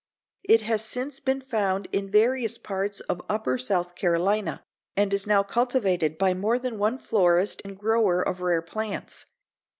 It 0.43 0.61
has 0.63 0.83
since 0.83 1.19
been 1.19 1.41
found 1.41 1.87
in 1.91 2.09
various 2.09 2.57
parts 2.57 3.01
of 3.01 3.21
upper 3.29 3.59
South 3.59 3.93
Carolina, 3.93 4.63
and 4.97 5.13
is 5.13 5.27
now 5.27 5.43
cultivated 5.43 6.17
by 6.17 6.33
more 6.33 6.57
than 6.57 6.79
one 6.79 6.97
florist 6.97 7.61
and 7.63 7.77
grower 7.77 8.27
of 8.27 8.41
rare 8.41 8.63
plants. 8.63 9.27